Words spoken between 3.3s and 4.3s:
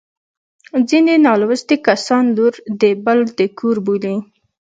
د کور بولي